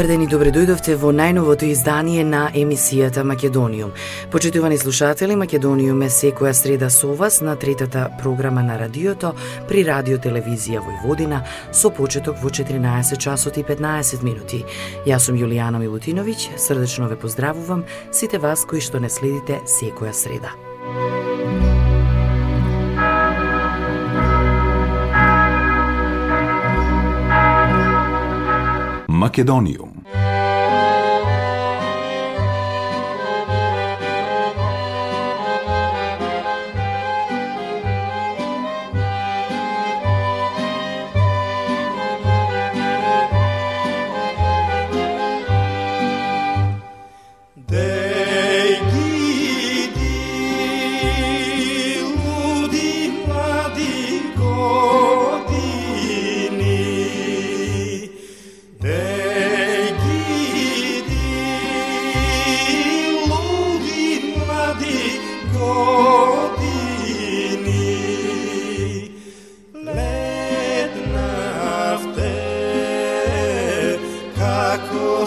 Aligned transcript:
Добар 0.00 0.08
ден 0.08 0.22
и 0.24 0.26
добре 0.32 0.48
дојдовте 0.48 0.94
во 0.96 1.10
најновото 1.12 1.66
издание 1.68 2.22
на 2.24 2.46
емисијата 2.56 3.20
Македониум. 3.20 3.90
Почитувани 4.32 4.78
слушатели, 4.80 5.36
Македониум 5.36 6.00
е 6.00 6.08
секоја 6.08 6.54
среда 6.56 6.88
со 6.88 7.12
вас 7.12 7.42
на 7.44 7.52
третата 7.56 8.06
програма 8.22 8.62
на 8.62 8.78
радиото 8.80 9.34
при 9.68 9.84
Радио 9.84 10.16
Телевизија 10.16 10.80
Војводина 10.80 11.42
со 11.72 11.90
почеток 11.92 12.40
во 12.40 12.48
14 12.48 13.18
часот 13.18 13.60
и 13.60 13.62
15 13.62 14.24
минути. 14.24 14.64
Јас 15.04 15.28
сум 15.28 15.36
Јулијана 15.36 15.84
Милутиновиќ, 15.84 16.56
срдечно 16.56 17.12
ве 17.12 17.20
поздравувам 17.20 17.84
сите 18.10 18.38
вас 18.38 18.64
кои 18.64 18.80
што 18.80 19.04
не 19.04 19.12
следите 19.12 19.60
секоја 19.68 20.16
среда. 20.16 20.56
Македониум. 29.20 29.99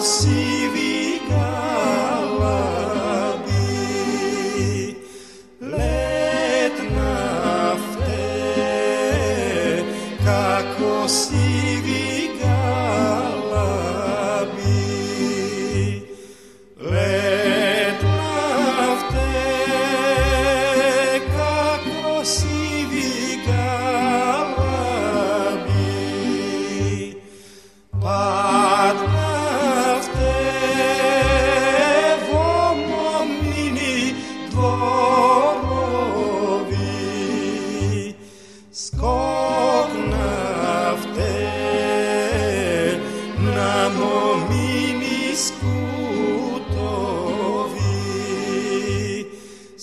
see. 0.04 0.43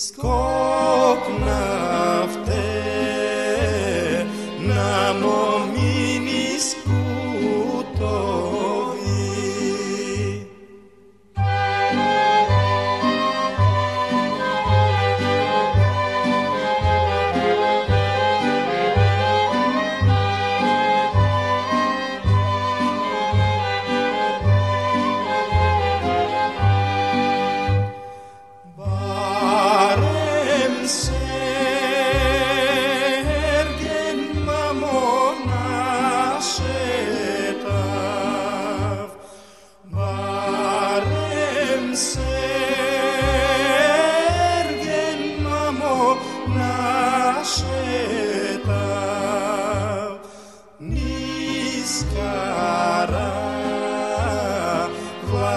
It's 0.02 0.10
cold. 0.10 0.61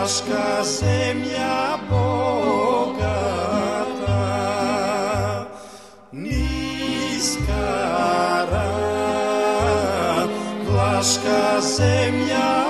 Czaszka 0.05 0.65
ziemia 0.65 1.79
bogata, 1.91 3.07
niska 6.13 7.67
rad, 8.51 10.31
blaszka 10.67 11.61
ziemia 11.61 12.64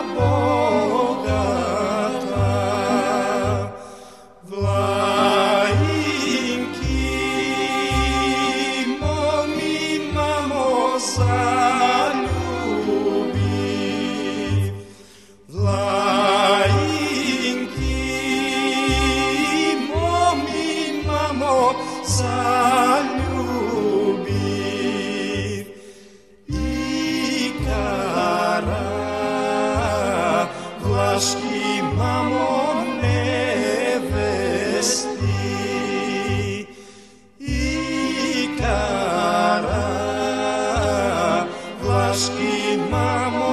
mama. 42.90 43.43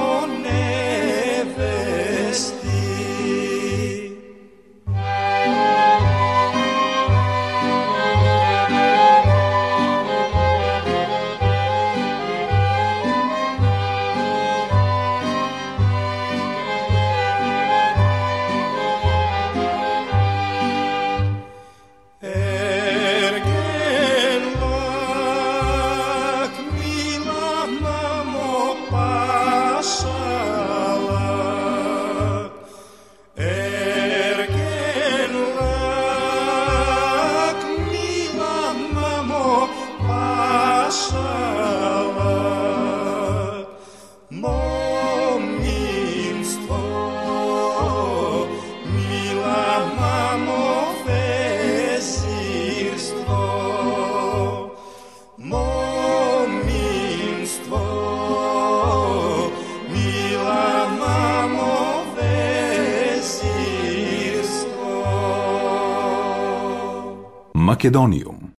Македониум. 67.82 68.51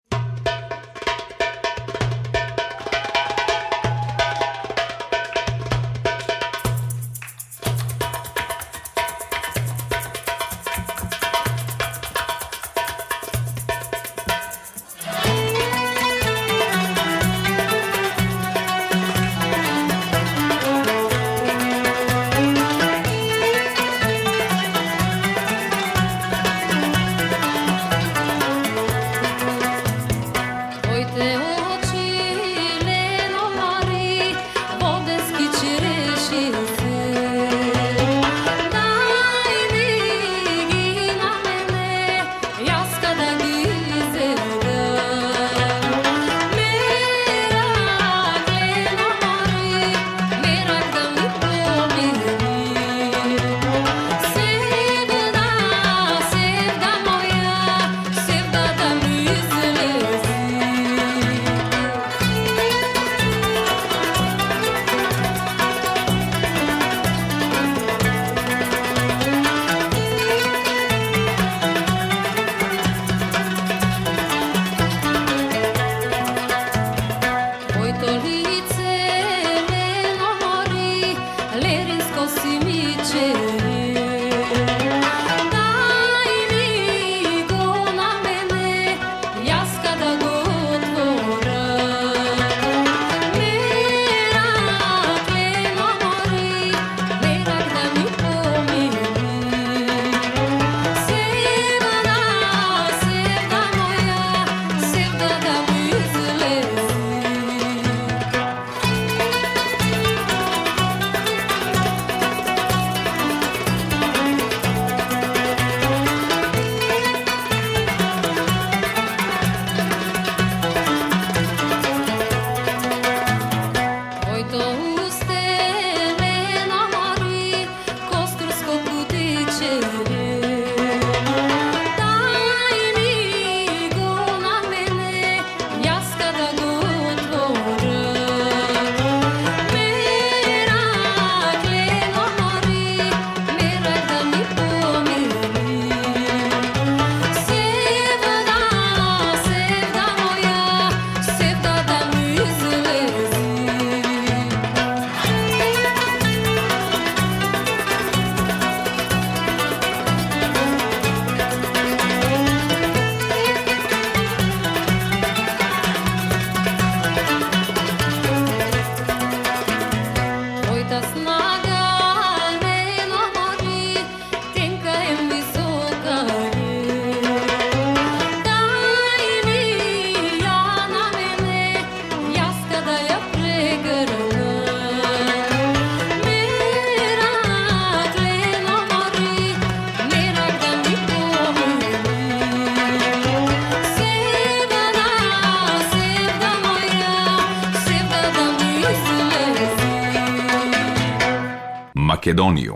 Македониум. 202.34 202.73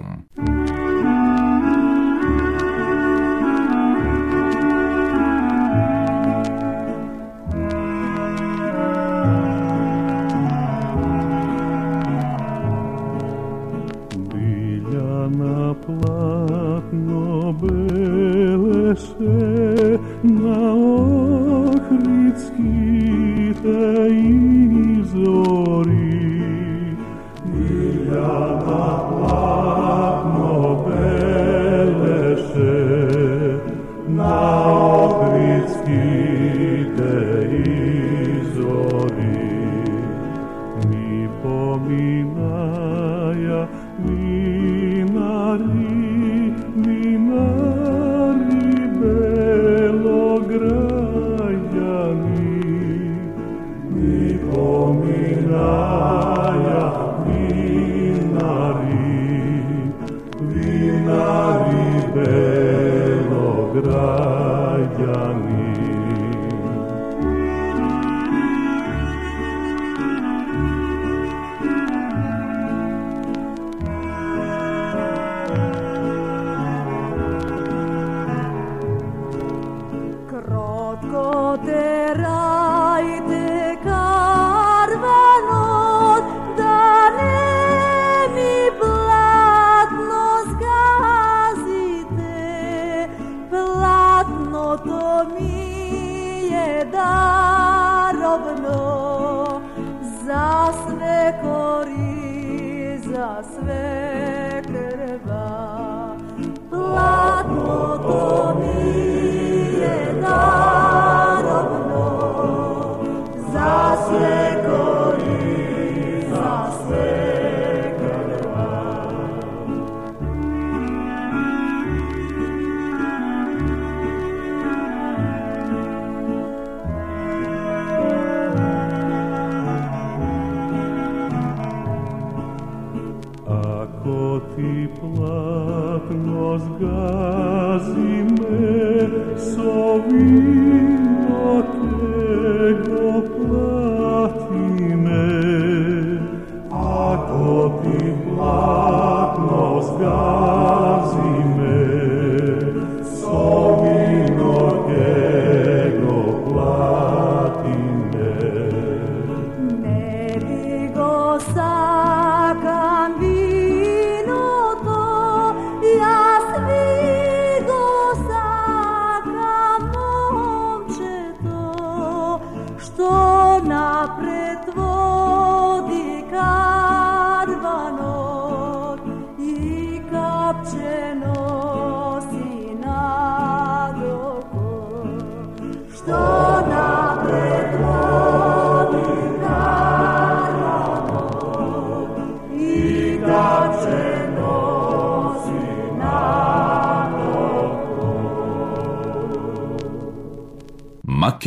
belog 62.58 63.74
grada. 63.74 64.37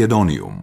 Macedonium 0.01 0.60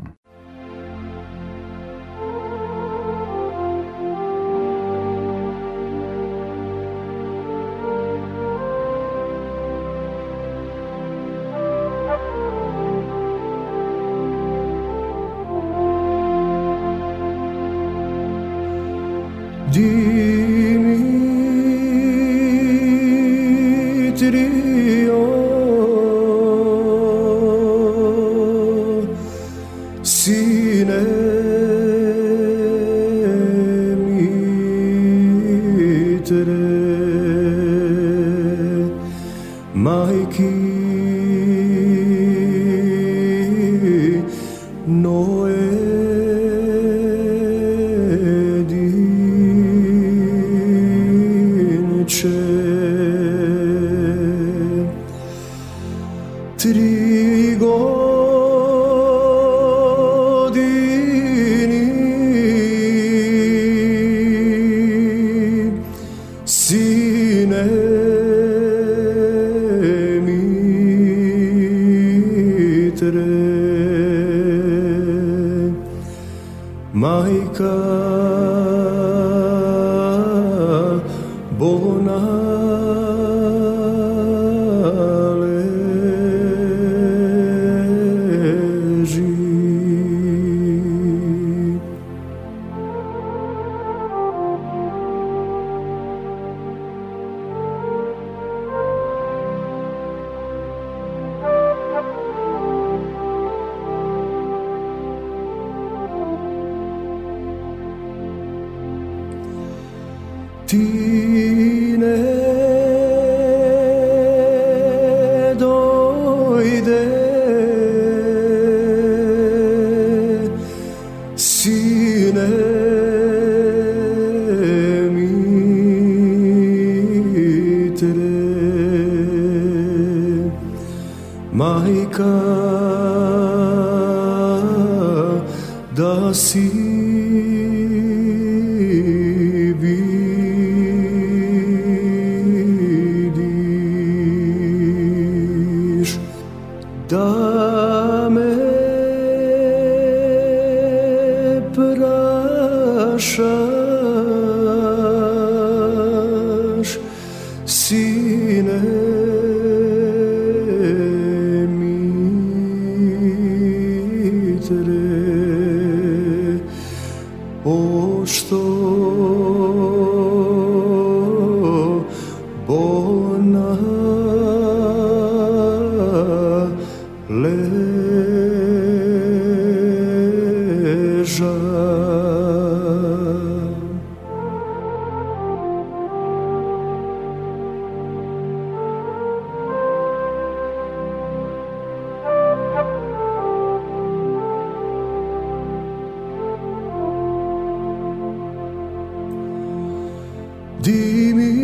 Македониум. 200.87 201.57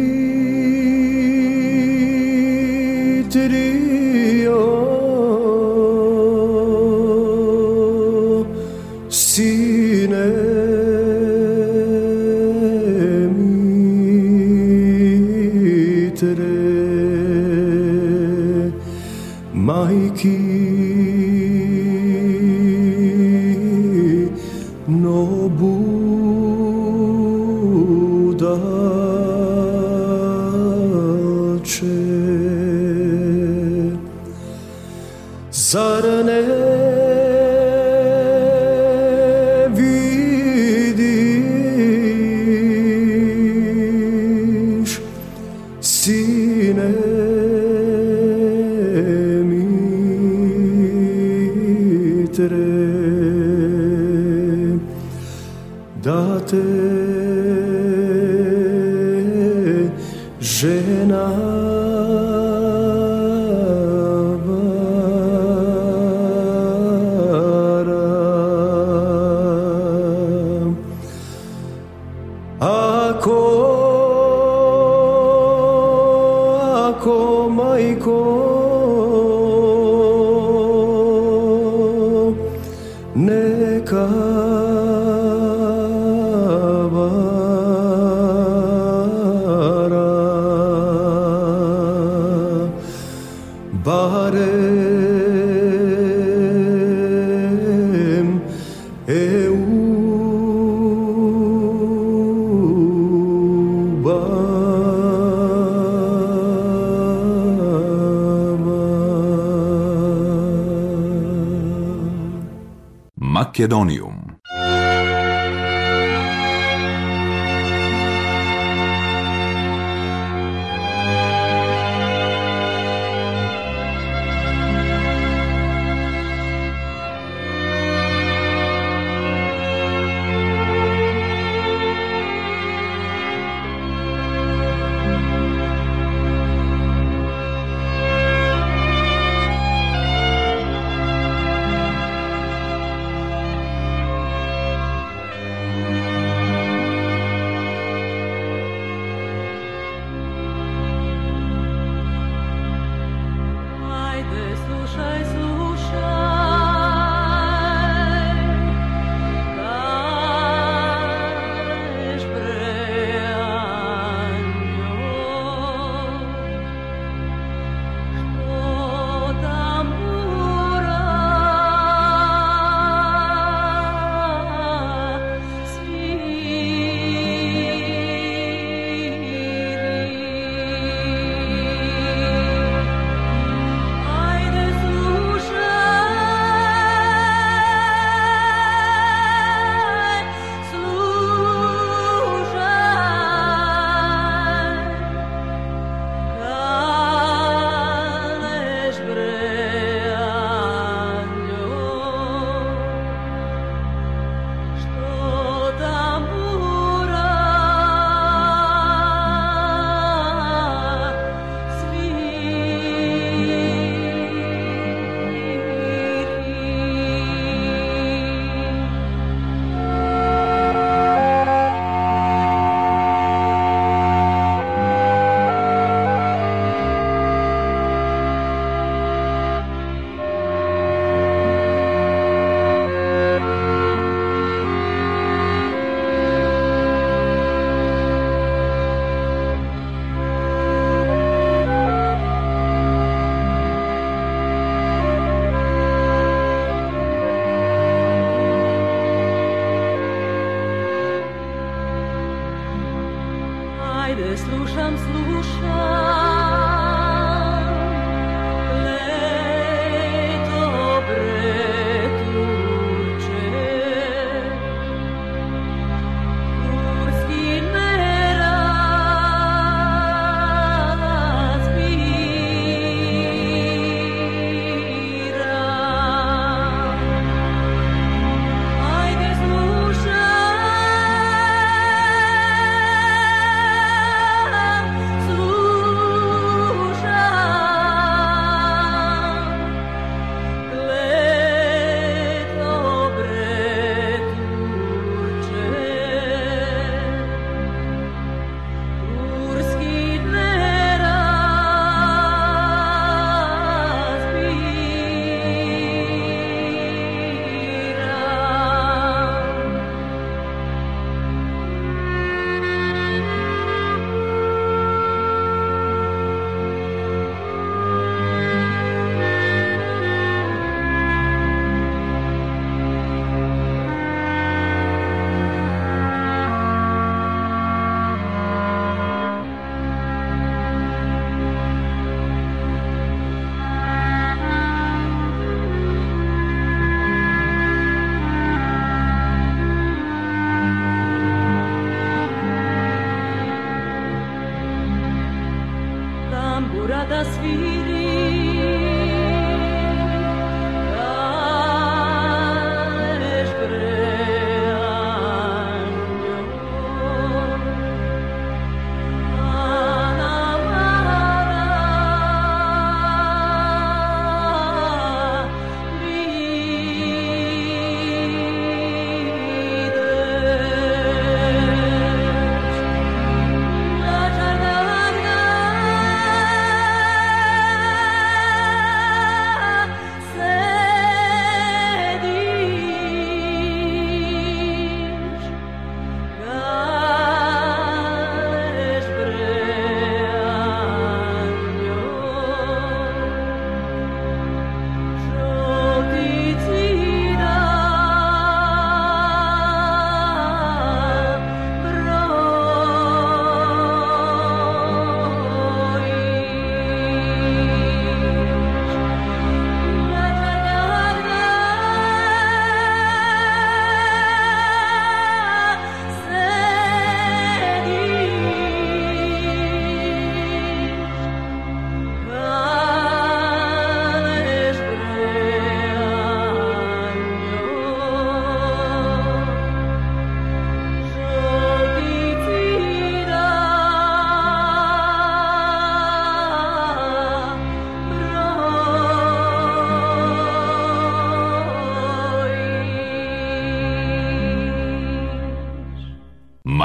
Македониум. 113.44 114.23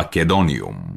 Македониум. 0.08 0.88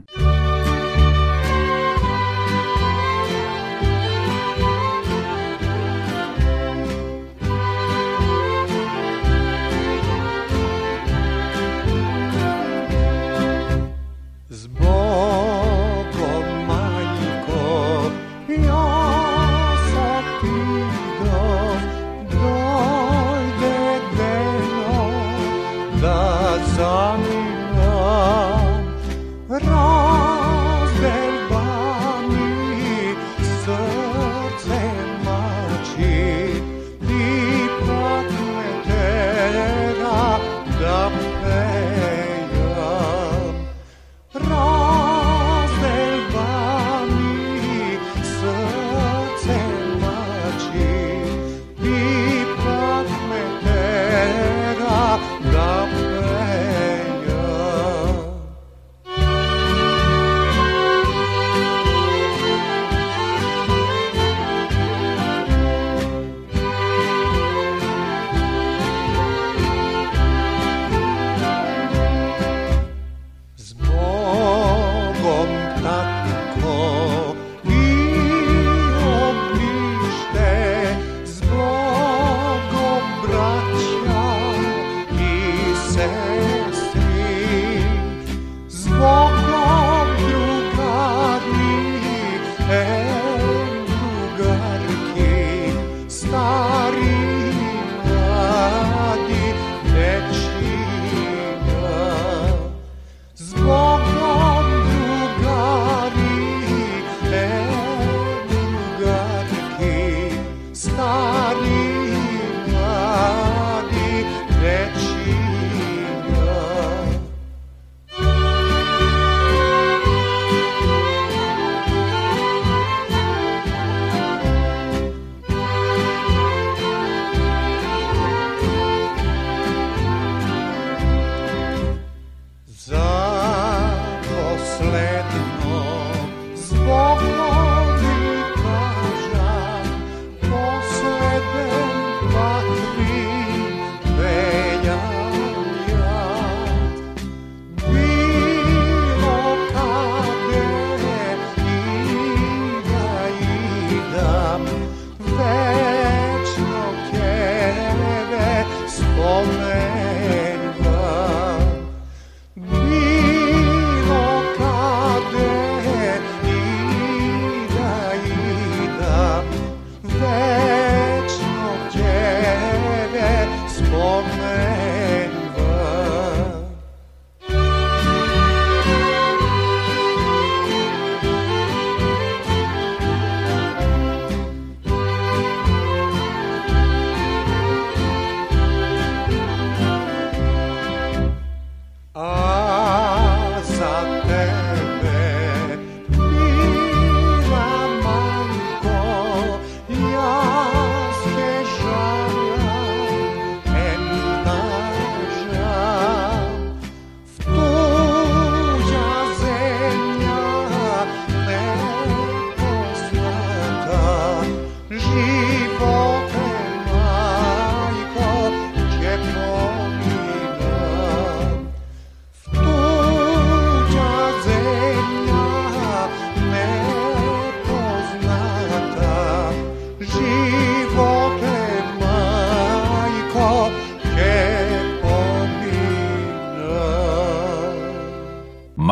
Македониум. 159.21 159.61
Love 159.61 159.90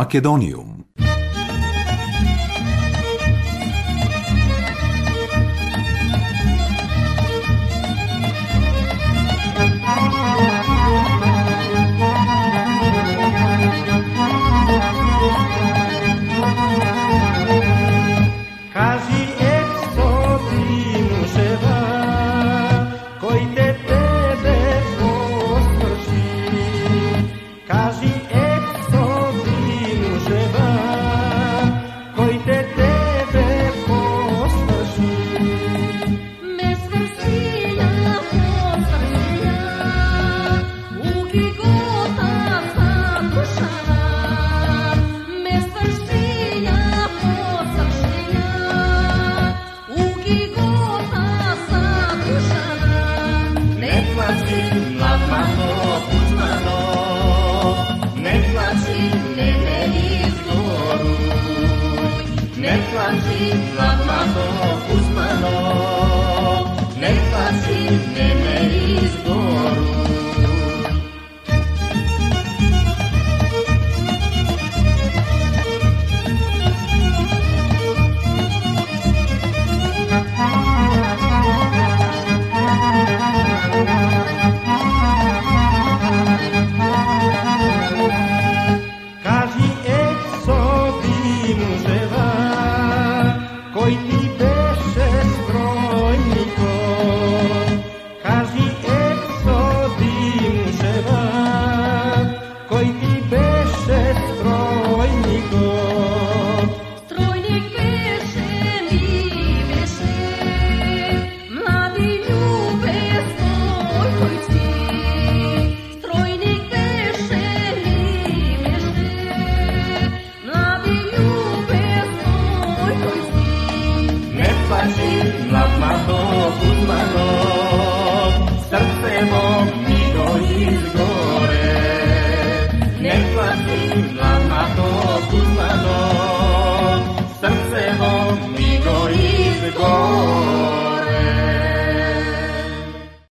Македонијум. 0.10 0.69